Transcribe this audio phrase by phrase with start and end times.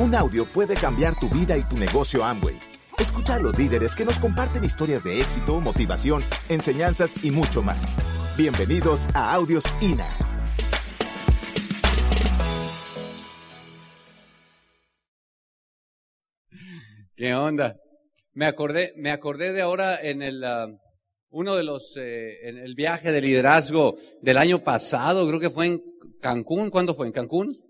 [0.00, 2.56] Un audio puede cambiar tu vida y tu negocio Amway.
[3.00, 7.96] Escucha a los líderes que nos comparten historias de éxito, motivación, enseñanzas y mucho más.
[8.36, 10.06] Bienvenidos a Audios INA.
[17.16, 17.74] ¿Qué onda?
[18.34, 20.68] Me acordé, me acordé de ahora en el ah,
[21.30, 25.66] uno de los eh, en el viaje de liderazgo del año pasado, creo que fue
[25.66, 25.82] en
[26.20, 26.70] Cancún.
[26.70, 27.08] ¿Cuándo fue?
[27.08, 27.67] ¿En Cancún?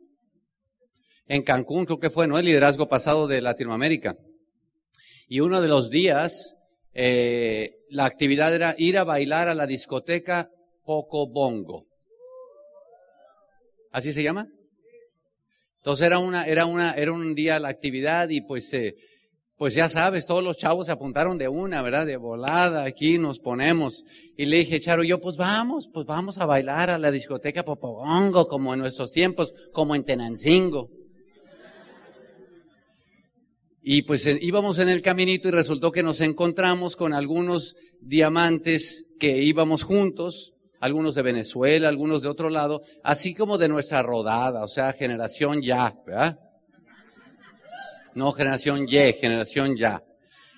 [1.28, 2.38] En Cancún, creo que fue, ¿no?
[2.38, 4.16] El liderazgo pasado de Latinoamérica.
[5.28, 6.56] Y uno de los días,
[6.94, 10.50] eh, la actividad era ir a bailar a la discoteca
[10.84, 11.86] Poco Bongo.
[13.92, 14.48] ¿Así se llama?
[15.76, 18.96] Entonces era una, era una, era un día la actividad y pues eh,
[19.58, 22.06] pues ya sabes, todos los chavos se apuntaron de una, ¿verdad?
[22.06, 24.04] De volada, aquí nos ponemos.
[24.36, 28.46] Y le dije, Charo, yo, pues vamos, pues vamos a bailar a la discoteca Popogongo,
[28.46, 30.90] como en nuestros tiempos, como en Tenancingo.
[33.82, 39.04] Y pues eh, íbamos en el caminito y resultó que nos encontramos con algunos diamantes
[39.18, 44.62] que íbamos juntos, algunos de Venezuela, algunos de otro lado, así como de nuestra rodada,
[44.62, 46.38] o sea, generación ya, ¿verdad?
[48.18, 50.02] no generación Y, generación ya.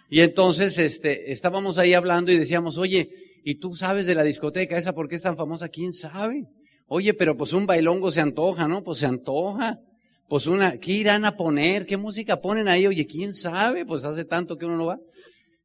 [0.09, 3.11] Y entonces, este, estábamos ahí hablando y decíamos, oye,
[3.45, 5.69] ¿y tú sabes de la discoteca esa por qué es tan famosa?
[5.69, 6.47] ¿Quién sabe?
[6.87, 8.83] Oye, pero pues un bailongo se antoja, ¿no?
[8.83, 9.79] Pues se antoja.
[10.31, 11.85] Pues una, ¿qué irán a poner?
[11.85, 12.87] ¿Qué música ponen ahí?
[12.87, 13.85] Oye, ¿quién sabe?
[13.85, 15.01] Pues hace tanto que uno no va.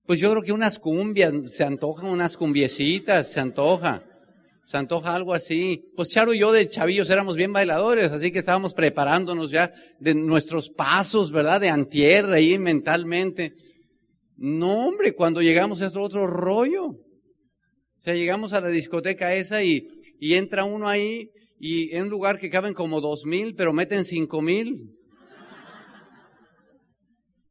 [0.08, 4.04] Pues yo creo que unas cumbias, se antojan unas cumbiecitas, se antoja.
[4.66, 5.84] Se antoja algo así.
[5.96, 10.16] Pues Charo y yo de chavillos éramos bien bailadores, así que estábamos preparándonos ya de
[10.16, 11.62] nuestros pasos, ¿verdad?
[11.62, 13.54] De antier ahí mentalmente.
[14.36, 16.86] No, hombre, cuando llegamos es otro rollo.
[16.86, 19.88] O sea, llegamos a la discoteca esa y,
[20.20, 24.06] y entra uno ahí y en un lugar que caben como dos mil, pero meten
[24.06, 24.96] cinco mil.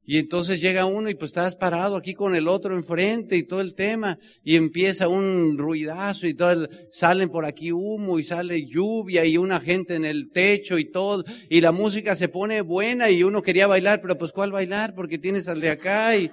[0.07, 3.63] Y entonces llega uno y pues estás parado aquí con el otro enfrente y todo
[3.63, 9.25] el tema y empieza un ruidazo y todo, salen por aquí humo y sale lluvia
[9.25, 13.23] y una gente en el techo y todo y la música se pone buena y
[13.23, 14.95] uno quería bailar, pero pues ¿cuál bailar?
[14.95, 16.31] Porque tienes al de acá y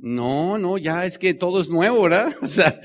[0.00, 2.34] no, no, ya es que todo es nuevo, ¿verdad?
[2.42, 2.80] O sea,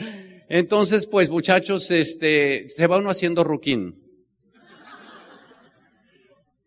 [0.55, 3.99] entonces pues muchachos, este, se va uno haciendo ruquín.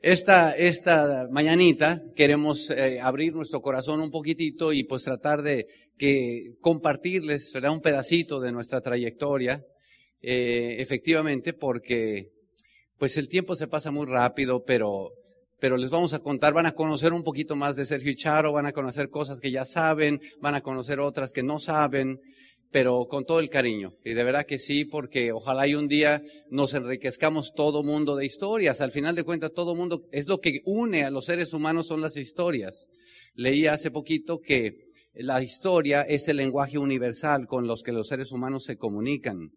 [0.01, 6.57] Esta, esta mañanita queremos eh, abrir nuestro corazón un poquitito y pues tratar de que
[6.61, 9.65] compartirles un pedacito de nuestra trayectoria,
[10.21, 12.33] eh, efectivamente, porque
[12.99, 15.13] pues el tiempo se pasa muy rápido, pero,
[15.61, 18.53] pero les vamos a contar, van a conocer un poquito más de Sergio y Charo,
[18.53, 22.19] van a conocer cosas que ya saben, van a conocer otras que no saben,
[22.77, 23.95] pero con todo el cariño.
[24.05, 28.27] Y de verdad que sí, porque ojalá y un día nos enriquezcamos todo mundo de
[28.27, 28.83] historias.
[28.83, 32.03] Al final de cuentas, todo mundo, es lo que une a los seres humanos son
[32.03, 32.87] las historias.
[33.33, 38.31] Leí hace poquito que la historia es el lenguaje universal con los que los seres
[38.31, 39.53] humanos se comunican.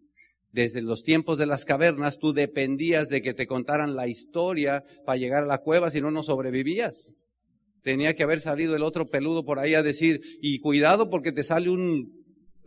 [0.54, 5.18] Desde los tiempos de las cavernas, tú dependías de que te contaran la historia para
[5.18, 7.18] llegar a la cueva, si no, no sobrevivías.
[7.84, 11.44] Tenía que haber salido el otro peludo por ahí a decir, y cuidado porque te
[11.44, 12.19] sale un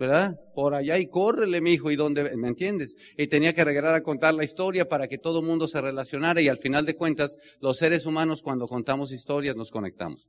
[0.03, 0.41] ¿verdad?
[0.53, 2.97] Por allá y córrele, mi hijo, y dónde, ¿me entiendes?
[3.17, 6.41] Y tenía que regresar a contar la historia para que todo el mundo se relacionara
[6.41, 10.27] y al final de cuentas, los seres humanos cuando contamos historias nos conectamos.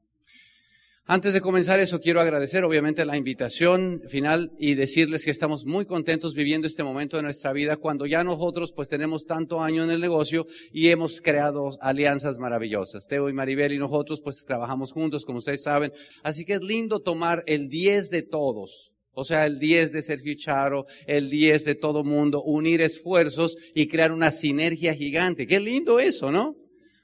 [1.06, 5.86] Antes de comenzar eso, quiero agradecer obviamente la invitación final y decirles que estamos muy
[5.86, 9.90] contentos viviendo este momento de nuestra vida cuando ya nosotros pues tenemos tanto año en
[9.90, 13.08] el negocio y hemos creado alianzas maravillosas.
[13.08, 15.92] Teo y Maribel y nosotros pues trabajamos juntos, como ustedes saben.
[16.22, 20.34] Así que es lindo tomar el 10 de todos o sea, el 10 de Sergio
[20.36, 25.48] Charo, el 10 de todo mundo, unir esfuerzos y crear una sinergia gigante.
[25.48, 26.56] Qué lindo eso, ¿no?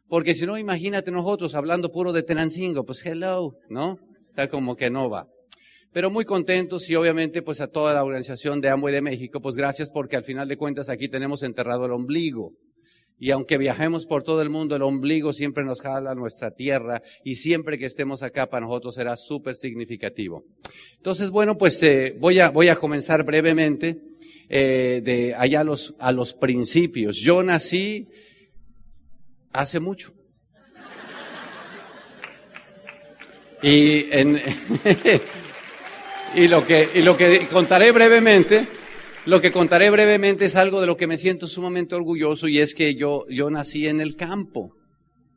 [0.08, 3.98] Porque si no, imagínate nosotros hablando puro de Tenancingo, pues hello, ¿no?
[4.30, 5.28] Está como que no va.
[5.92, 9.56] Pero muy contentos y obviamente pues a toda la organización de Amway de México, pues
[9.56, 12.54] gracias porque al final de cuentas aquí tenemos enterrado el ombligo.
[13.20, 17.02] Y aunque viajemos por todo el mundo, el ombligo siempre nos jala a nuestra tierra
[17.24, 20.46] y siempre que estemos acá para nosotros será súper significativo.
[20.96, 24.02] Entonces, bueno, pues eh, voy, a, voy a comenzar brevemente
[24.48, 27.18] eh, de allá a los, a los principios.
[27.18, 28.08] Yo nací
[29.52, 30.14] hace mucho.
[33.62, 34.42] Y, en,
[36.36, 38.79] y, lo que, y lo que contaré brevemente
[39.30, 42.74] lo que contaré brevemente es algo de lo que me siento sumamente orgulloso y es
[42.74, 44.74] que yo, yo nací en el campo.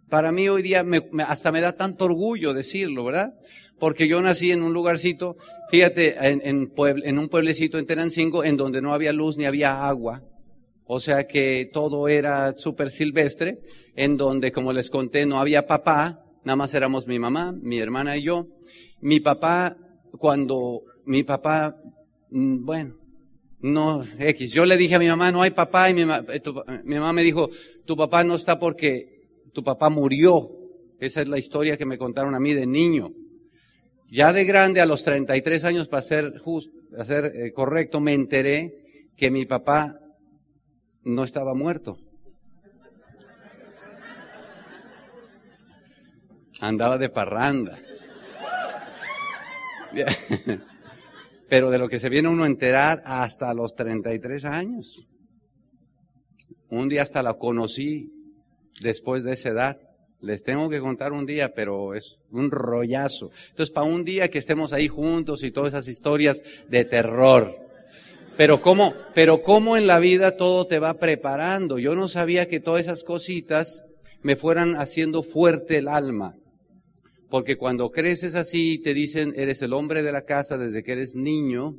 [0.08, 3.34] Para mí hoy día me, hasta me da tanto orgullo decirlo, ¿verdad?
[3.78, 5.36] Porque yo nací en un lugarcito,
[5.70, 9.86] fíjate, en, en, en un pueblecito en Tenancingo en donde no había luz ni había
[9.86, 10.22] agua.
[10.84, 13.58] O sea que todo era súper silvestre,
[13.94, 18.16] en donde, como les conté, no había papá, nada más éramos mi mamá, mi hermana
[18.16, 18.46] y yo.
[19.02, 19.76] Mi papá,
[20.18, 21.76] cuando mi papá,
[22.30, 23.01] mm, bueno,
[23.62, 26.42] no, X, yo le dije a mi mamá, no hay papá, y mi, eh,
[26.82, 27.48] mi mamá me dijo,
[27.86, 29.22] tu papá no está porque
[29.52, 30.50] tu papá murió.
[30.98, 33.10] Esa es la historia que me contaron a mí de niño.
[34.08, 36.32] Ya de grande, a los 33 años, para ser
[36.90, 38.72] para ser eh, correcto, me enteré
[39.16, 39.94] que mi papá
[41.04, 41.98] no estaba muerto.
[46.60, 47.78] Andaba de parranda.
[51.52, 55.06] Pero de lo que se viene uno a enterar hasta los 33 años.
[56.70, 58.10] Un día hasta la conocí
[58.80, 59.78] después de esa edad.
[60.22, 63.30] Les tengo que contar un día, pero es un rollazo.
[63.50, 67.54] Entonces, para un día que estemos ahí juntos y todas esas historias de terror.
[68.38, 71.78] Pero cómo, pero cómo en la vida todo te va preparando.
[71.78, 73.84] Yo no sabía que todas esas cositas
[74.22, 76.34] me fueran haciendo fuerte el alma.
[77.32, 81.14] Porque cuando creces así, te dicen, eres el hombre de la casa desde que eres
[81.14, 81.78] niño,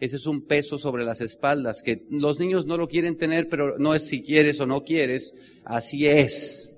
[0.00, 3.78] ese es un peso sobre las espaldas, que los niños no lo quieren tener, pero
[3.78, 5.34] no es si quieres o no quieres,
[5.64, 6.74] así es.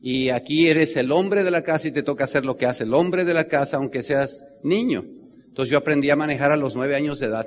[0.00, 2.82] Y aquí eres el hombre de la casa y te toca hacer lo que hace
[2.82, 5.04] el hombre de la casa, aunque seas niño.
[5.46, 7.46] Entonces yo aprendí a manejar a los nueve años de edad.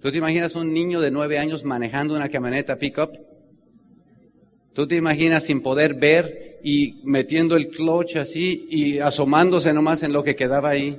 [0.00, 3.18] ¿Tú te imaginas un niño de nueve años manejando una camioneta pickup?
[4.72, 10.14] ¿Tú te imaginas sin poder ver y metiendo el clutch así y asomándose nomás en
[10.14, 10.98] lo que quedaba ahí?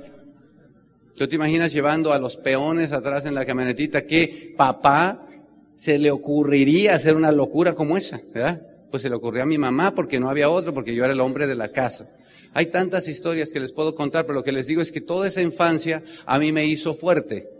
[1.16, 4.06] ¿Tú te imaginas llevando a los peones atrás en la camionetita?
[4.06, 5.26] ¿Qué papá
[5.74, 8.20] se le ocurriría hacer una locura como esa?
[8.32, 8.64] ¿verdad?
[8.90, 11.20] Pues se le ocurrió a mi mamá porque no había otro, porque yo era el
[11.20, 12.14] hombre de la casa.
[12.54, 15.26] Hay tantas historias que les puedo contar, pero lo que les digo es que toda
[15.26, 17.50] esa infancia a mí me hizo fuerte,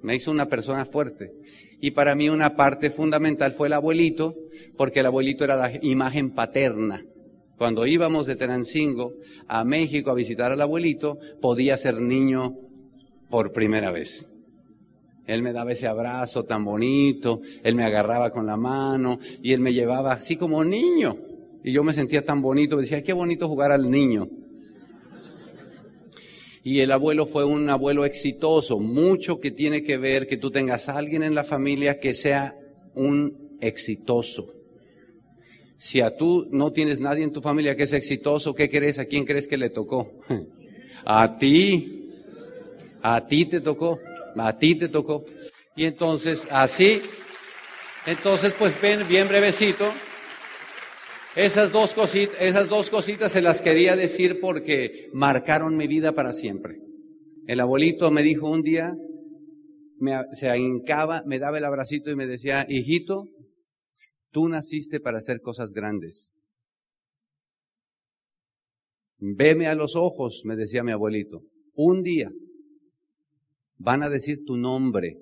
[0.00, 1.34] me hizo una persona fuerte.
[1.80, 4.36] Y para mí una parte fundamental fue el abuelito,
[4.76, 7.04] porque el abuelito era la imagen paterna.
[7.56, 9.12] Cuando íbamos de Tenancingo
[9.46, 12.56] a México a visitar al abuelito, podía ser niño
[13.30, 14.32] por primera vez.
[15.26, 19.60] Él me daba ese abrazo tan bonito, él me agarraba con la mano y él
[19.60, 21.16] me llevaba así como niño.
[21.64, 24.28] Y yo me sentía tan bonito, decía, qué bonito jugar al niño.
[26.64, 30.88] Y el abuelo fue un abuelo exitoso, mucho que tiene que ver que tú tengas
[30.88, 32.56] a alguien en la familia que sea
[32.94, 34.61] un exitoso.
[35.82, 39.00] Si a tú no tienes nadie en tu familia que es exitoso, ¿qué crees?
[39.00, 40.12] ¿A quién crees que le tocó?
[41.04, 42.08] A ti.
[43.02, 43.98] A ti te tocó.
[44.36, 45.24] A ti te tocó.
[45.74, 47.02] Y entonces, así,
[48.06, 49.92] entonces pues ven bien brevecito.
[51.34, 56.32] Esas dos, cositas, esas dos cositas se las quería decir porque marcaron mi vida para
[56.32, 56.78] siempre.
[57.48, 58.94] El abuelito me dijo un día,
[59.98, 63.26] me, se hincaba, me daba el abracito y me decía, hijito,
[64.32, 66.34] tú naciste para hacer cosas grandes.
[69.18, 71.42] Veme a los ojos, me decía mi abuelito.
[71.74, 72.32] Un día
[73.76, 75.18] van a decir tu nombre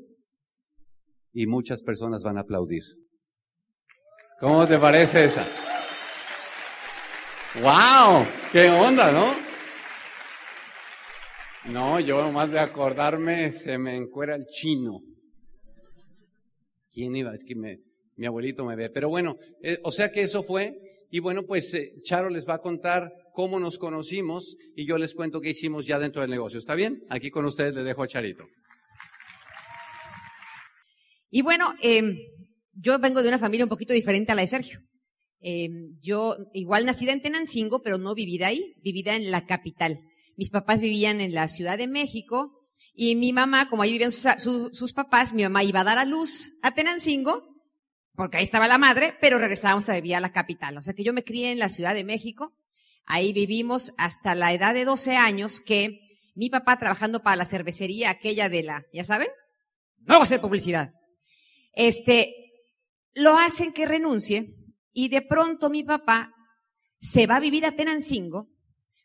[1.33, 2.83] y muchas personas van a aplaudir.
[4.41, 5.47] ¿Cómo te parece esa?
[7.63, 8.25] ¡Wow!
[8.53, 9.35] ¡Qué onda, no!
[11.71, 15.01] No, yo nomás de acordarme se me encuera el chino.
[16.91, 17.35] ¿Quién iba?
[17.35, 17.55] Es que
[18.21, 18.91] mi abuelito me ve.
[18.91, 20.79] Pero bueno, eh, o sea que eso fue.
[21.11, 25.15] Y bueno, pues eh, Charo les va a contar cómo nos conocimos y yo les
[25.15, 26.59] cuento qué hicimos ya dentro del negocio.
[26.59, 27.03] ¿Está bien?
[27.09, 28.45] Aquí con ustedes le dejo a Charito.
[31.31, 32.19] Y bueno, em,
[32.75, 34.81] yo vengo de una familia un poquito diferente a la de Sergio.
[35.41, 39.99] Em, yo igual nacida en Tenancingo, pero no vivida ahí, vivida en la capital.
[40.37, 42.61] Mis papás vivían en la Ciudad de México
[42.93, 46.53] y mi mamá, como ahí vivían sus, papás, mi mamá iba a dar a luz
[46.61, 47.50] a Tenancingo,
[48.21, 50.77] porque ahí estaba la madre, pero regresábamos a vivir a la capital.
[50.77, 52.53] O sea que yo me crié en la Ciudad de México,
[53.07, 56.01] ahí vivimos hasta la edad de 12 años que
[56.35, 59.29] mi papá trabajando para la cervecería aquella de la, ¿ya saben?
[60.01, 60.93] No voy a hacer publicidad.
[61.73, 62.35] Este,
[63.15, 64.55] lo hacen que renuncie
[64.93, 66.35] y de pronto mi papá
[66.99, 68.51] se va a vivir a Tenancingo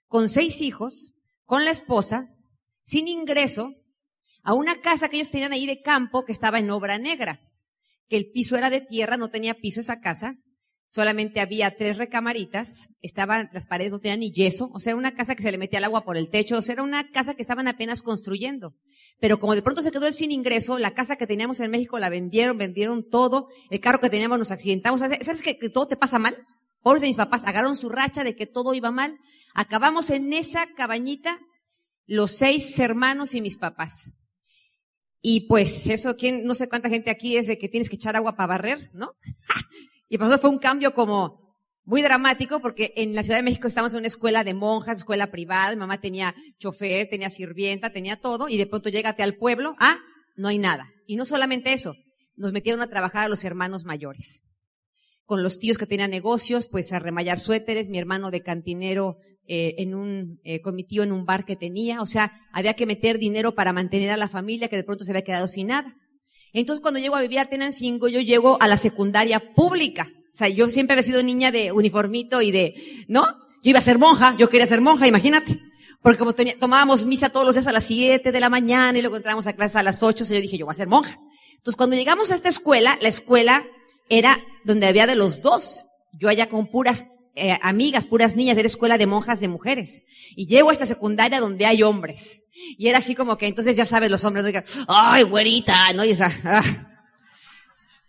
[0.07, 1.13] con seis hijos,
[1.45, 2.35] con la esposa,
[2.83, 3.75] sin ingreso,
[4.43, 7.44] a una casa que ellos tenían ahí de campo que estaba en obra negra,
[8.07, 10.35] que el piso era de tierra, no tenía piso esa casa,
[10.87, 15.35] solamente había tres recamaritas, estaban, las paredes no tenían ni yeso, o sea, una casa
[15.35, 17.41] que se le metía el agua por el techo, o sea, era una casa que
[17.41, 18.75] estaban apenas construyendo.
[19.19, 21.99] Pero como de pronto se quedó el sin ingreso, la casa que teníamos en México
[21.99, 25.97] la vendieron, vendieron todo, el carro que teníamos nos accidentamos, ¿sabes que, que todo te
[25.97, 26.37] pasa mal?
[26.81, 29.17] Pobres de mis papás, agarraron su racha de que todo iba mal.
[29.55, 31.39] Acabamos en esa cabañita,
[32.05, 34.13] los seis hermanos y mis papás.
[35.27, 38.15] Y pues eso, ¿quién, no sé cuánta gente aquí es de que tienes que echar
[38.15, 39.13] agua para barrer, ¿no?
[40.07, 43.91] Y pasó fue un cambio como muy dramático porque en la Ciudad de México estábamos
[43.95, 48.47] en una escuela de monjas, escuela privada, mi mamá tenía chofer, tenía sirvienta, tenía todo,
[48.49, 49.97] y de pronto llégate al pueblo, ah,
[50.35, 50.91] no hay nada.
[51.07, 51.95] Y no solamente eso,
[52.35, 54.43] nos metieron a trabajar a los hermanos mayores.
[55.23, 59.75] Con los tíos que tenían negocios, pues a remallar suéteres, mi hermano de cantinero eh,
[59.77, 63.53] en un, eh, con en un bar que tenía, o sea, había que meter dinero
[63.53, 65.95] para mantener a la familia que de pronto se había quedado sin nada.
[66.53, 70.07] Entonces cuando llego a vivir a Tenancingo, yo llego a la secundaria pública.
[70.33, 72.75] O sea, yo siempre había sido niña de uniformito y de,
[73.07, 73.25] ¿no?
[73.63, 75.59] Yo iba a ser monja, yo quería ser monja, imagínate.
[76.01, 79.17] Porque como tomábamos misa todos los días a las 7 de la mañana y luego
[79.17, 81.19] entrábamos a clase a las 8, yo dije, yo voy a ser monja.
[81.57, 83.65] Entonces cuando llegamos a esta escuela, la escuela
[84.07, 85.87] era donde había de los dos.
[86.13, 87.05] Yo allá con puras
[87.35, 90.03] eh, amigas, puras niñas, era escuela de monjas de mujeres.
[90.35, 92.43] Y llego a esta secundaria donde hay hombres.
[92.77, 94.61] Y era así como que entonces ya sabes los hombres, ¿no?
[94.87, 96.05] ay, güerita, ¿no?
[96.05, 96.63] Y esa, ah.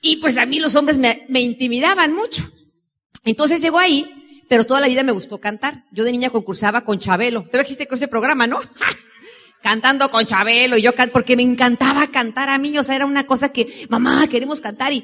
[0.01, 2.49] Y pues a mí los hombres me, me intimidaban mucho.
[3.25, 5.85] Entonces llegó ahí, pero toda la vida me gustó cantar.
[5.91, 7.41] Yo de niña concursaba con Chabelo.
[7.43, 8.61] Todavía existe ese programa, ¿no?
[9.63, 13.27] Cantando con Chabelo y yo porque me encantaba cantar a mí, o sea, era una
[13.27, 15.03] cosa que, mamá, queremos cantar y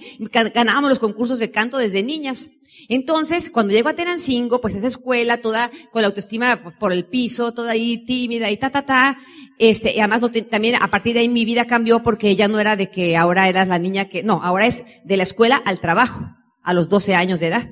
[0.55, 2.51] ganábamos los concursos de canto desde niñas.
[2.95, 7.55] Entonces, cuando llego a Tenancingo, pues esa escuela toda con la autoestima por el piso,
[7.55, 9.17] toda ahí tímida y ta, ta, ta,
[9.59, 12.61] este, y además no también a partir de ahí mi vida cambió porque ya no
[12.61, 15.81] era de que ahora eras la niña que, no, ahora es de la escuela al
[15.81, 17.67] trabajo, a los 12 años de edad.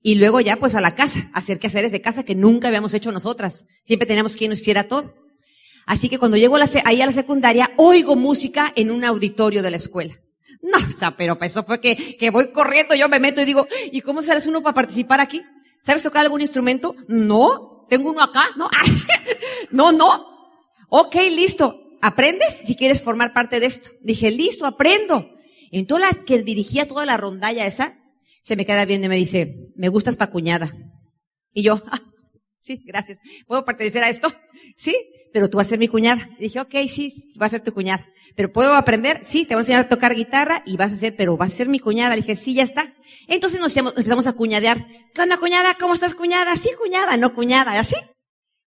[0.00, 3.12] Y luego ya pues a la casa, hacer quehaceres de casa que nunca habíamos hecho
[3.12, 3.66] nosotras.
[3.84, 5.12] Siempre teníamos quien nos hiciera todo.
[5.84, 9.76] Así que cuando llego ahí a la secundaria, oigo música en un auditorio de la
[9.76, 10.14] escuela.
[10.62, 13.66] No, o sea, pero eso fue que, que voy corriendo, yo me meto y digo,
[13.92, 15.42] ¿y cómo sales uno para participar aquí?
[15.82, 16.96] ¿Sabes tocar algún instrumento?
[17.06, 17.86] No.
[17.88, 18.44] ¿Tengo uno acá?
[18.56, 18.68] No.
[19.70, 20.26] no, no.
[20.88, 21.98] Ok, listo.
[22.02, 23.90] ¿Aprendes si quieres formar parte de esto?
[24.02, 25.30] Dije, listo, aprendo.
[25.70, 27.98] Entonces la que dirigía toda la rondalla esa,
[28.42, 30.72] se me queda bien y me dice, me gustas pa' cuñada.
[31.52, 32.00] Y yo, ah,
[32.66, 33.20] sí, gracias.
[33.46, 34.28] ¿Puedo pertenecer a esto?
[34.76, 34.94] Sí
[35.36, 36.26] pero tú vas a ser mi cuñada.
[36.38, 38.08] dije, ok, sí, vas a ser tu cuñada.
[38.34, 39.20] Pero ¿puedo aprender?
[39.22, 41.56] Sí, te voy a enseñar a tocar guitarra y vas a ser, pero vas a
[41.56, 42.16] ser mi cuñada.
[42.16, 42.94] Le dije, sí, ya está.
[43.28, 44.86] Entonces nos empezamos a cuñadear.
[45.12, 45.76] ¿Qué onda, cuñada?
[45.78, 46.56] ¿Cómo estás, cuñada?
[46.56, 47.96] Sí, cuñada, no cuñada, así.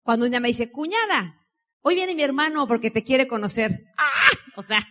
[0.03, 1.47] Cuando una me dice, cuñada,
[1.83, 3.85] hoy viene mi hermano porque te quiere conocer.
[3.97, 4.37] ¡Ah!
[4.57, 4.85] O sea,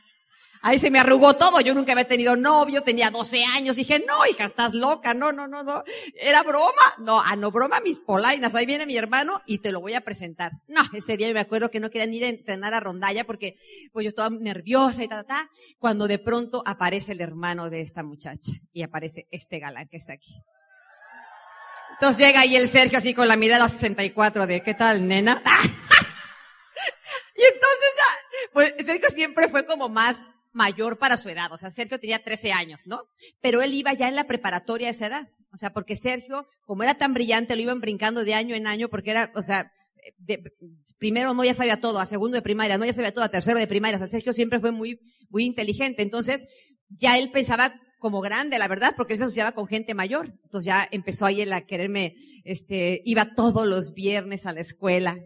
[0.62, 1.60] Ahí se me arrugó todo.
[1.60, 3.76] Yo nunca había tenido novio, tenía 12 años.
[3.76, 5.14] Dije, no, hija, estás loca.
[5.14, 5.84] No, no, no, no.
[6.14, 6.94] ¿Era broma?
[6.98, 8.54] No, ah, no, broma mis polainas.
[8.54, 10.52] Ahí viene mi hermano y te lo voy a presentar.
[10.68, 13.56] No, ese día yo me acuerdo que no querían ir a entrenar a rondalla porque,
[13.92, 15.50] pues yo estaba nerviosa y ta, ta, ta.
[15.78, 20.14] Cuando de pronto aparece el hermano de esta muchacha y aparece este galán que está
[20.14, 20.42] aquí.
[21.96, 25.42] Entonces llega ahí el Sergio así con la mirada 64 de, ¿qué tal, nena?
[27.36, 31.52] y entonces ya, pues Sergio siempre fue como más mayor para su edad.
[31.52, 33.02] O sea, Sergio tenía 13 años, ¿no?
[33.42, 35.28] Pero él iba ya en la preparatoria a esa edad.
[35.52, 38.88] O sea, porque Sergio, como era tan brillante, lo iban brincando de año en año
[38.88, 39.70] porque era, o sea,
[40.18, 40.42] de,
[40.98, 43.58] primero no ya sabía todo, a segundo de primaria no ya sabía todo, a tercero
[43.58, 43.98] de primaria.
[43.98, 44.98] O sea, Sergio siempre fue muy,
[45.28, 46.00] muy inteligente.
[46.00, 46.46] Entonces,
[46.88, 50.32] ya él pensaba como grande, la verdad, porque él se asociaba con gente mayor.
[50.44, 55.18] Entonces ya empezó ahí él a quererme, este, iba todos los viernes a la escuela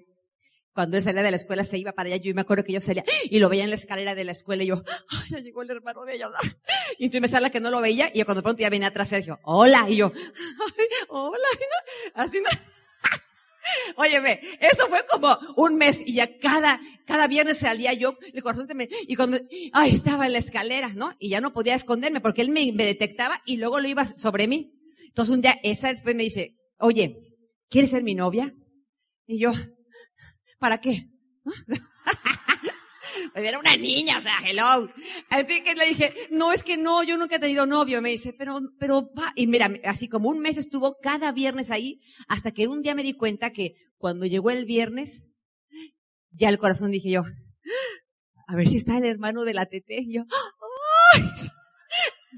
[0.73, 2.81] cuando él salía de la escuela se iba para allá, yo me acuerdo que yo
[2.81, 5.63] salía y lo veía en la escalera de la escuela y yo, ay, ya llegó
[5.63, 6.31] el hermano de ella.
[6.99, 9.09] Y entonces me sale que no lo veía y yo cuando pronto ya venía atrás
[9.09, 11.49] Sergio, hola, y yo, ay, hola,
[12.15, 12.49] así no.
[13.97, 18.67] Óyeme, eso fue como un mes y ya cada, cada viernes salía yo, el corazón
[18.67, 19.39] se me, y cuando,
[19.73, 21.15] ay, estaba en la escalera, ¿no?
[21.19, 24.49] Y ya no podía esconderme porque él me, me detectaba y luego lo iba sobre
[24.49, 24.73] mí.
[25.07, 27.17] Entonces un día, esa después me dice, oye,
[27.69, 28.55] ¿quieres ser mi novia?
[29.27, 29.53] Y yo,
[30.61, 31.09] ¿Para qué?
[33.35, 34.89] era una niña, o sea, hello.
[35.31, 38.03] Así que le dije, no, es que no, yo nunca he tenido novio.
[38.03, 39.33] Me dice, pero, pero, va.
[39.35, 43.03] Y mira, así como un mes estuvo cada viernes ahí, hasta que un día me
[43.03, 45.27] di cuenta que cuando llegó el viernes,
[46.31, 47.23] ya el corazón dije yo,
[48.47, 50.03] a ver si está el hermano de la tete.
[50.03, 50.25] Y yo,
[51.15, 51.23] ¡ay!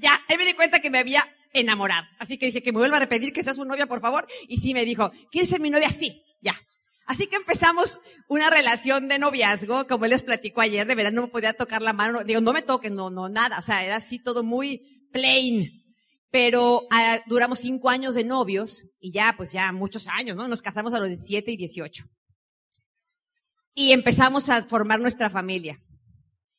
[0.01, 2.07] Ya, ahí me di cuenta que me había enamorado.
[2.17, 4.27] Así que dije que me vuelva a repetir que sea su novia, por favor.
[4.47, 5.89] Y sí me dijo, ¿quieres ser mi novia?
[5.91, 6.55] Sí, ya.
[7.05, 11.27] Así que empezamos una relación de noviazgo, como les platicó ayer, de verdad no me
[11.27, 14.19] podía tocar la mano, digo, no me toques, no, no, nada, o sea, era así
[14.19, 15.83] todo muy plain.
[16.31, 20.47] Pero ah, duramos cinco años de novios y ya, pues ya muchos años, ¿no?
[20.47, 22.05] Nos casamos a los 17 y 18.
[23.75, 25.79] Y empezamos a formar nuestra familia.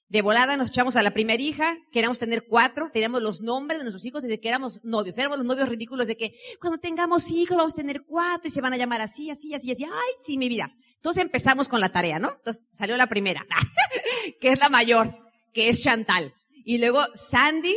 [0.09, 3.85] De volada nos echamos a la primera hija, queríamos tener cuatro, teníamos los nombres de
[3.85, 5.17] nuestros hijos desde que éramos novios.
[5.19, 8.61] Éramos los novios ridículos de que cuando tengamos hijos vamos a tener cuatro y se
[8.61, 9.85] van a llamar así, así, así, así.
[9.85, 10.71] Ay, sí, mi vida.
[10.97, 12.33] Entonces empezamos con la tarea, ¿no?
[12.37, 13.45] Entonces salió la primera,
[14.41, 15.17] que es la mayor,
[15.53, 16.35] que es Chantal.
[16.65, 17.77] Y luego Sandy,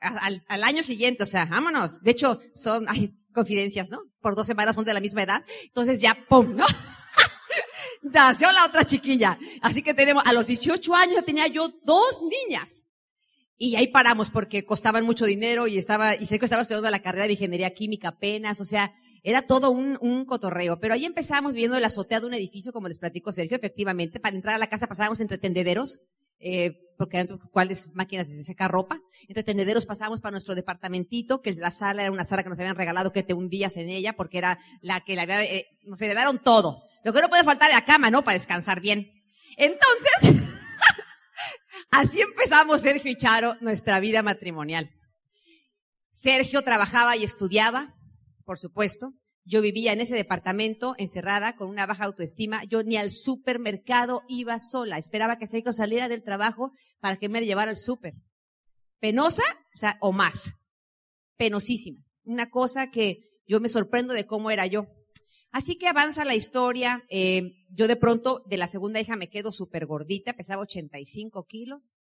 [0.00, 2.02] al, al, año siguiente, o sea, vámonos.
[2.02, 4.00] De hecho, son, ay, confidencias, ¿no?
[4.20, 5.44] Por dos semanas son de la misma edad.
[5.64, 6.56] Entonces ya, ¡pum!
[6.56, 6.66] ¿no?
[8.02, 9.38] Nació la otra chiquilla.
[9.60, 12.84] Así que tenemos, a los 18 años tenía yo dos niñas.
[13.56, 17.02] Y ahí paramos porque costaban mucho dinero y estaba, y sé que estaba estudiando la
[17.02, 18.92] carrera de ingeniería química apenas, o sea,
[19.24, 20.78] era todo un, un cotorreo.
[20.78, 24.20] Pero ahí empezamos viendo la azotea de un edificio, como les platico Sergio, efectivamente.
[24.20, 25.98] Para entrar a la casa pasábamos entre tendederos,
[26.40, 29.00] eh, porque eran cuáles máquinas de secar ropa.
[29.28, 32.76] Entre tendederos pasábamos para nuestro departamentito, que la sala era una sala que nos habían
[32.76, 36.42] regalado que te hundías en ella, porque era la que la había, eh, nos heredaron
[36.42, 36.82] todo.
[37.04, 38.24] Lo que no puede faltar es la cama, ¿no?
[38.24, 39.12] Para descansar bien.
[39.56, 40.42] Entonces,
[41.90, 44.90] así empezamos Sergio y Charo nuestra vida matrimonial.
[46.10, 47.94] Sergio trabajaba y estudiaba,
[48.44, 49.12] por supuesto.
[49.48, 52.64] Yo vivía en ese departamento encerrada con una baja autoestima.
[52.64, 54.98] Yo ni al supermercado iba sola.
[54.98, 58.12] Esperaba que Sergio saliera del trabajo para que me llevara al súper.
[59.00, 60.52] Penosa, o sea, o más.
[61.38, 62.04] Penosísima.
[62.24, 64.86] Una cosa que yo me sorprendo de cómo era yo.
[65.50, 67.02] Así que avanza la historia.
[67.08, 71.94] Eh, yo de pronto de la segunda hija me quedo súper gordita, pesaba 85 kilos.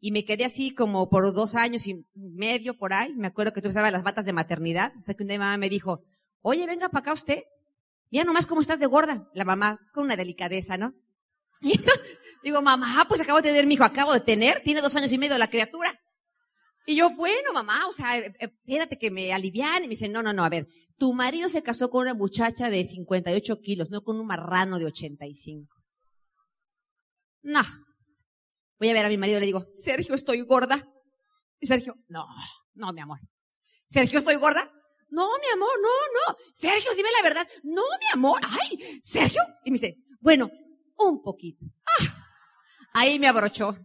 [0.00, 3.14] Y me quedé así como por dos años y medio por ahí.
[3.14, 4.92] Me acuerdo que tú usabas las batas de maternidad.
[4.98, 6.02] Hasta que un día mi mamá me dijo,
[6.42, 7.42] oye, venga para acá usted.
[8.10, 9.28] Mira nomás cómo estás de gorda.
[9.34, 10.94] La mamá con una delicadeza, ¿no?
[12.42, 15.12] Y digo, mamá, pues acabo de tener mi hijo, acabo de tener, tiene dos años
[15.12, 16.00] y medio la criatura.
[16.86, 19.84] Y yo, bueno, mamá, o sea, eh, espérate que me alivian.
[19.84, 20.66] Y me dice, no, no, no, a ver,
[20.96, 24.86] tu marido se casó con una muchacha de 58 kilos, no con un marrano de
[24.86, 25.76] 85.
[27.42, 27.60] No.
[28.78, 30.88] Voy a ver a mi marido le digo, Sergio, estoy gorda.
[31.60, 32.26] Y Sergio, no,
[32.74, 33.20] no, mi amor.
[33.86, 34.72] Sergio, estoy gorda.
[35.10, 36.36] No, mi amor, no, no.
[36.52, 37.48] Sergio, dime la verdad.
[37.62, 38.40] No, mi amor.
[38.44, 39.42] Ay, Sergio.
[39.64, 40.50] Y me dice, bueno,
[40.98, 41.66] un poquito.
[42.00, 42.24] Ah,
[42.94, 43.76] ahí me abrochó.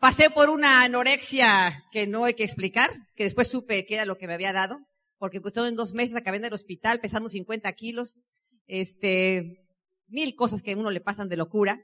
[0.00, 4.16] Pasé por una anorexia que no hay que explicar, que después supe que era lo
[4.16, 4.78] que me había dado,
[5.18, 8.22] porque pues todo en dos meses acabé en el hospital pesando 50 kilos,
[8.68, 9.64] este,
[10.06, 11.80] mil cosas que a uno le pasan de locura.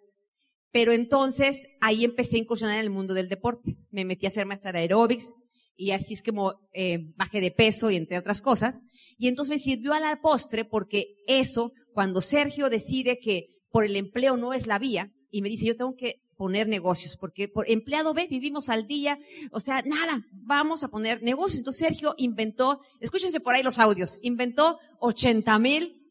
[0.71, 3.77] Pero entonces ahí empecé a incursionar en el mundo del deporte.
[3.91, 5.33] Me metí a ser maestra de aeróbics
[5.77, 8.83] y así es como eh, bajé de peso y entre otras cosas.
[9.19, 13.97] Y entonces me sirvió a la postre porque eso, cuando Sergio decide que por el
[13.97, 17.71] empleo no es la vía y me dice yo tengo que poner negocios, porque por
[17.71, 19.19] empleado B vivimos al día,
[19.53, 21.59] o sea, nada, vamos a poner negocios.
[21.59, 26.03] Entonces Sergio inventó, escúchense por ahí los audios, inventó 80 mil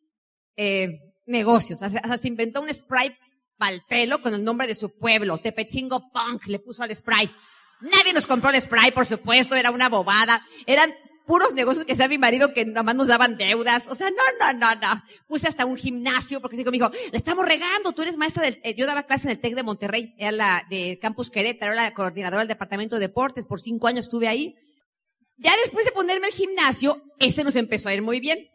[0.56, 2.70] eh, negocios, o sea, se inventó un
[3.58, 7.30] para el pelo con el nombre de su pueblo, Tepechingo Punk le puso al spray.
[7.84, 10.46] Nadie nos compró el spray, por supuesto, era una bobada.
[10.66, 10.94] Eran
[11.26, 13.88] puros negocios que sea mi marido que nada más nos daban deudas.
[13.90, 15.04] O sea, no, no, no, no.
[15.28, 18.74] Puse hasta un gimnasio porque me dijo, le estamos regando, tú eres maestra del, eh,
[18.76, 21.94] yo daba clase en el TEC de Monterrey, era la de Campus Querétaro, era la
[21.94, 24.56] coordinadora del departamento de deportes, por cinco años estuve ahí.
[25.38, 28.48] Ya después de ponerme el gimnasio, ese nos empezó a ir muy bien.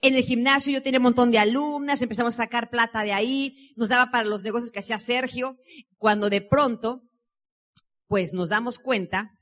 [0.00, 3.72] En el gimnasio yo tenía un montón de alumnas, empezamos a sacar plata de ahí,
[3.76, 5.56] nos daba para los negocios que hacía Sergio,
[5.98, 7.02] cuando de pronto,
[8.12, 9.38] pues nos damos cuenta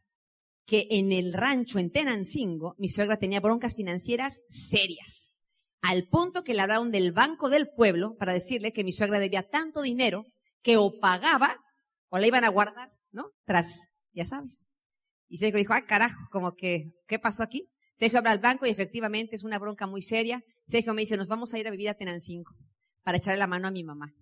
[0.65, 5.33] que en el rancho en Tenancingo mi suegra tenía broncas financieras serias,
[5.83, 9.43] al punto que le hablaron del banco del pueblo para decirle que mi suegra debía
[9.43, 10.25] tanto dinero
[10.63, 11.57] que o pagaba
[12.11, 13.33] o la iban a guardar, ¿no?
[13.45, 14.69] Tras, ya sabes.
[15.27, 17.69] Y Sergio dijo, ah, carajo, como que, ¿qué pasó aquí?
[17.97, 20.45] Sergio habla al banco y efectivamente es una bronca muy seria.
[20.65, 22.53] Sergio me dice, nos vamos a ir a vivir a Tenancingo
[23.03, 24.15] para echarle la mano a mi mamá.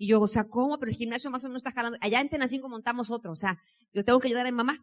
[0.00, 0.78] Y yo, o sea, ¿cómo?
[0.78, 1.98] Pero el gimnasio más o menos está jalando.
[2.00, 3.60] Allá en Tenancingo montamos otro, o sea,
[3.92, 4.82] yo tengo que ayudar a mi mamá.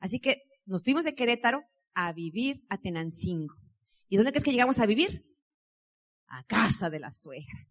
[0.00, 1.62] Así que nos fuimos de Querétaro
[1.94, 3.54] a vivir a Tenancingo.
[4.08, 5.24] ¿Y dónde crees que llegamos a vivir?
[6.26, 7.68] A casa de la suegra.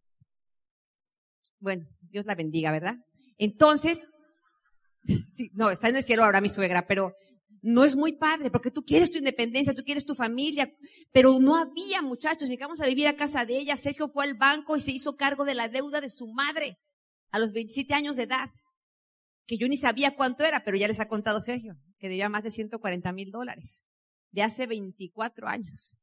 [1.59, 2.95] Bueno, Dios la bendiga, ¿verdad?
[3.37, 4.07] Entonces,
[5.51, 7.13] no, está en el cielo ahora mi suegra, pero
[7.65, 10.71] no es muy padre, porque tú quieres tu independencia, tú quieres tu familia,
[11.11, 14.77] pero no había muchachos, llegamos a vivir a casa de ella, Sergio fue al banco
[14.77, 16.77] y se hizo cargo de la deuda de su madre
[17.31, 18.51] a los 27 años de edad
[19.45, 22.43] que yo ni sabía cuánto era, pero ya les ha contado Sergio, que debía más
[22.43, 23.85] de 140 mil dólares,
[24.31, 25.97] de hace 24 años.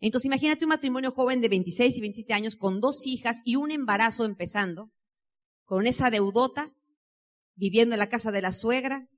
[0.00, 3.70] Entonces imagínate un matrimonio joven de 26 y 27 años con dos hijas y un
[3.70, 4.92] embarazo empezando,
[5.64, 6.72] con esa deudota,
[7.54, 9.08] viviendo en la casa de la suegra,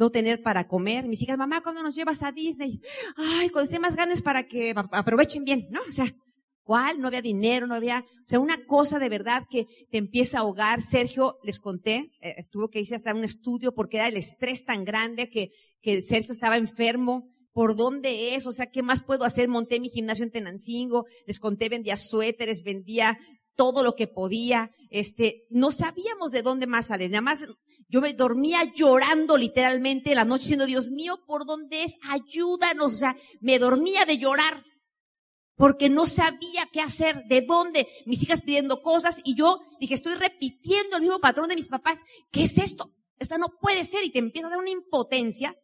[0.00, 1.06] no tener para comer.
[1.06, 2.80] Mis hijas, mamá, ¿cuándo nos llevas a Disney?
[3.16, 5.80] Ay, cuando esté más grandes para que aprovechen bien, ¿no?
[5.86, 6.06] O sea,
[6.62, 7.00] ¿Cuál?
[7.00, 10.42] No había dinero, no había, o sea, una cosa de verdad que te empieza a
[10.42, 10.82] ahogar.
[10.82, 14.84] Sergio, les conté, eh, estuvo que hice hasta un estudio porque era el estrés tan
[14.84, 15.48] grande que,
[15.80, 17.24] que Sergio estaba enfermo.
[17.52, 18.46] ¿Por dónde es?
[18.46, 19.48] O sea, ¿qué más puedo hacer?
[19.48, 23.18] Monté mi gimnasio en Tenancingo, les conté, vendía suéteres, vendía
[23.56, 24.70] todo lo que podía.
[24.90, 27.10] Este, no sabíamos de dónde más salir.
[27.10, 27.46] Nada más,
[27.90, 31.96] yo me dormía llorando literalmente la noche diciendo, Dios mío, ¿por dónde es?
[32.08, 32.94] Ayúdanos.
[32.94, 34.64] O sea, me dormía de llorar
[35.56, 40.14] porque no sabía qué hacer, de dónde, mis hijas pidiendo cosas y yo dije, estoy
[40.14, 41.98] repitiendo el mismo patrón de mis papás,
[42.30, 42.94] ¿qué es esto?
[43.18, 45.54] Esta no puede ser y te empieza a dar una impotencia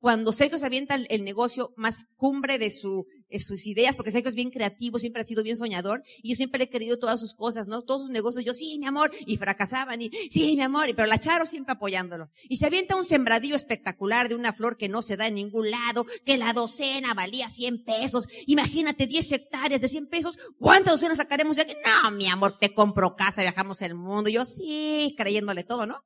[0.00, 3.06] cuando Sergio se avienta el, negocio más cumbre de, su,
[3.38, 6.58] sus ideas, porque Sergio es bien creativo, siempre ha sido bien soñador, y yo siempre
[6.58, 7.82] le he querido todas sus cosas, ¿no?
[7.82, 11.18] Todos sus negocios, yo, sí, mi amor, y fracasaban, y sí, mi amor, pero la
[11.18, 12.30] Charo siempre apoyándolo.
[12.48, 15.70] Y se avienta un sembradillo espectacular de una flor que no se da en ningún
[15.70, 18.28] lado, que la docena valía 100 pesos.
[18.46, 21.74] Imagínate 10 hectáreas de 100 pesos, ¿cuántas docenas sacaremos de aquí?
[21.84, 24.30] No, mi amor, te compro casa, viajamos el mundo.
[24.30, 26.04] Y yo, sí, creyéndole todo, ¿no?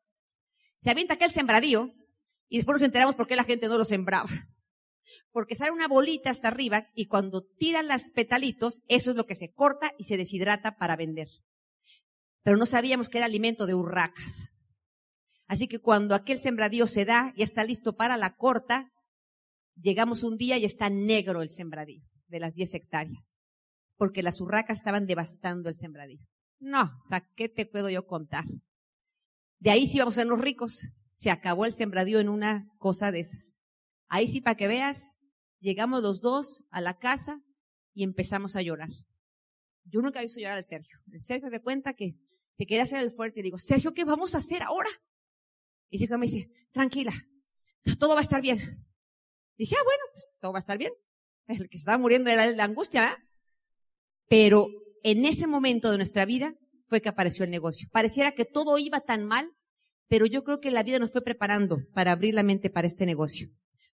[0.79, 1.93] Se avienta aquel sembradío,
[2.53, 4.29] y después nos enteramos por qué la gente no lo sembraba.
[5.31, 9.35] Porque sale una bolita hasta arriba y cuando tiran las petalitos, eso es lo que
[9.35, 11.29] se corta y se deshidrata para vender.
[12.43, 14.53] Pero no sabíamos que era alimento de urracas.
[15.47, 18.93] Así que cuando aquel sembradío se da y está listo para la corta,
[19.75, 23.39] llegamos un día y está negro el sembradío de las 10 hectáreas.
[23.97, 26.21] Porque las urracas estaban devastando el sembradío.
[26.61, 28.45] No, o sea, ¿qué te puedo yo contar?
[29.59, 33.13] De ahí sí vamos a ser los ricos se acabó el sembradío en una cosa
[33.13, 33.61] de esas.
[34.09, 35.19] Ahí sí, para que veas,
[35.61, 37.41] llegamos los dos a la casa
[37.95, 38.91] y empezamos a llorar.
[39.85, 40.99] Yo nunca he visto llorar al Sergio.
[41.11, 42.17] El Sergio se cuenta que
[42.55, 44.91] se quería hacer el fuerte y digo, Sergio, ¿qué vamos a hacer ahora?
[45.91, 47.13] Y Sergio me dice, tranquila,
[47.99, 48.59] todo va a estar bien.
[49.57, 50.93] Dije, ah, bueno, pues todo va a estar bien.
[51.47, 53.19] El que estaba muriendo era la angustia, ¿verdad?
[54.29, 54.69] Pero
[55.03, 56.55] en ese momento de nuestra vida
[56.87, 57.89] fue que apareció el negocio.
[57.93, 59.53] Pareciera que todo iba tan mal
[60.13, 63.07] pero yo creo que la vida nos fue preparando para abrir la mente para este
[63.07, 63.49] negocio.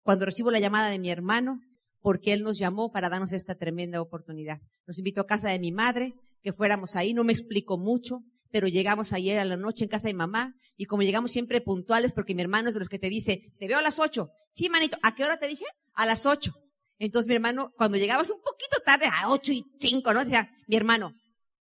[0.02, 1.60] Cuando recibo la llamada de mi hermano,
[2.00, 4.62] porque él nos llamó para darnos esta tremenda oportunidad.
[4.88, 8.70] Nos invitó a casa de mi madre, que fuéramos ahí, no me explicó mucho, pero
[8.70, 12.34] llegamos ayer a la noche en casa de mamá, y como llegamos siempre puntuales, porque
[12.34, 14.30] mi hermano es de los que te dice, te veo a las ocho.
[14.54, 15.66] Sí, manito, ¿a qué hora te dije?
[15.96, 16.54] A las ocho.
[16.98, 20.24] Entonces mi hermano, cuando llegabas un poquito tarde, a ocho y cinco, ¿no?
[20.24, 21.12] Decía, mi hermano,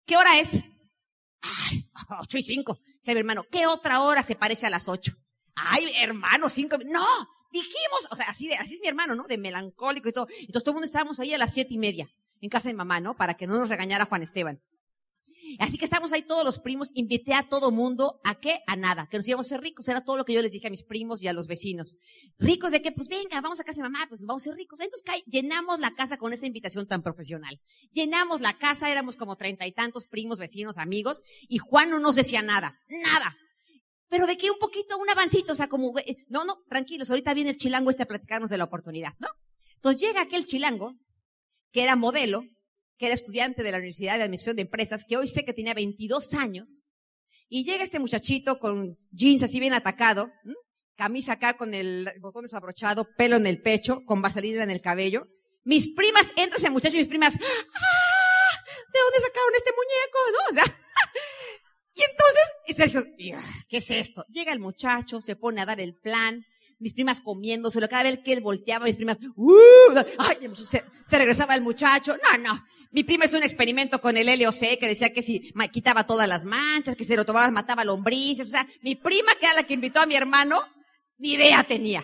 [0.06, 0.54] ¿qué hora es?
[1.42, 1.87] Ay,
[2.20, 2.78] ocho y cinco.
[3.06, 5.12] Mi hermano, ¿qué otra hora se parece a las ocho?
[5.54, 6.76] Ay, hermano, cinco.
[6.86, 7.06] No,
[7.50, 9.24] dijimos, o sea, así, de, así es mi hermano, ¿no?
[9.24, 10.28] De melancólico y todo.
[10.30, 12.08] Entonces todo el mundo estábamos ahí a las siete y media,
[12.40, 13.16] en casa de mamá, ¿no?
[13.16, 14.60] Para que no nos regañara Juan Esteban.
[15.58, 18.60] Así que estamos ahí todos los primos, invité a todo mundo, ¿a qué?
[18.66, 20.66] A nada, que nos íbamos a ser ricos, era todo lo que yo les dije
[20.66, 21.96] a mis primos y a los vecinos.
[22.38, 22.92] ¿Ricos de qué?
[22.92, 24.80] Pues venga, vamos a casa de mamá, pues vamos a ser ricos.
[24.80, 27.60] Entonces llenamos la casa con esa invitación tan profesional.
[27.92, 32.16] Llenamos la casa, éramos como treinta y tantos primos, vecinos, amigos, y Juan no nos
[32.16, 33.36] decía nada, nada.
[34.08, 35.92] Pero de qué un poquito, un avancito, o sea, como,
[36.28, 39.28] no, no, tranquilos, ahorita viene el chilango este a platicarnos de la oportunidad, ¿no?
[39.74, 40.94] Entonces llega aquel chilango,
[41.72, 42.42] que era modelo,
[42.98, 45.74] que era estudiante de la Universidad de Admisión de Empresas, que hoy sé que tenía
[45.74, 46.84] 22 años,
[47.48, 50.30] y llega este muchachito con jeans así bien atacado,
[50.96, 55.26] camisa acá con el botón desabrochado, pelo en el pecho, con vaselina en el cabello.
[55.64, 57.38] Mis primas, entra ese muchacho y mis primas, ¡ah!
[57.38, 60.18] ¿De dónde sacaron este muñeco?
[60.32, 60.50] ¿No?
[60.50, 60.64] O sea,
[61.94, 63.04] y entonces, y Sergio,
[63.68, 64.24] ¿qué es esto?
[64.28, 66.44] Llega el muchacho, se pone a dar el plan,
[66.78, 69.98] mis primas comiéndoselo, cada vez que él volteaba, mis primas, ¡uh!
[70.18, 72.16] Ay, se, regresaba el muchacho.
[72.16, 72.64] No, no.
[72.90, 76.44] Mi prima es un experimento con el LOC que decía que si quitaba todas las
[76.44, 78.48] manchas, que se lo tomaba, mataba lombrices.
[78.48, 80.60] O sea, mi prima, que era la que invitó a mi hermano,
[81.18, 82.02] ni idea tenía.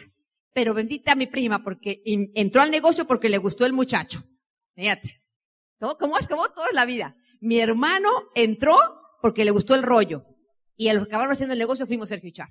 [0.53, 4.23] Pero bendita mi prima, porque entró al negocio porque le gustó el muchacho.
[4.75, 5.23] Fíjate.
[5.79, 5.97] ¿Todo?
[5.99, 6.29] ¿Cómo es?
[6.29, 7.16] como Toda la vida.
[7.40, 8.77] Mi hermano entró
[9.23, 10.27] porque le gustó el rollo.
[10.77, 12.49] Y a los que acabaron haciendo el negocio fuimos Sergio y Char.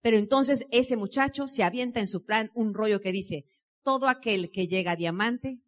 [0.00, 3.44] Pero entonces ese muchacho se avienta en su plan un rollo que dice,
[3.82, 5.58] todo aquel que llega a diamante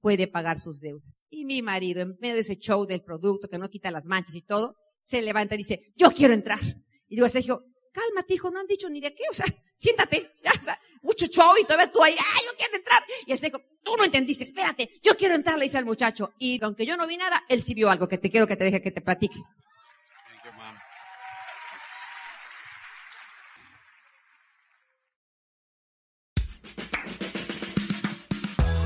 [0.00, 1.24] puede pagar sus deudas.
[1.30, 4.34] Y mi marido, en medio de ese show del producto que no quita las manchas
[4.34, 6.60] y todo, se levanta y dice, yo quiero entrar.
[7.08, 10.30] Y digo a Sergio, cálmate hijo, no han dicho ni de qué, o sea, siéntate,
[10.58, 13.02] o sea, mucho show y todavía tú ahí, ay, yo quiero entrar.
[13.26, 16.32] Y Sergio, tú no entendiste, espérate, yo quiero entrar, le dice al muchacho.
[16.38, 18.64] Y aunque yo no vi nada, él sí vio algo que te quiero que te
[18.64, 19.38] deje que te platique.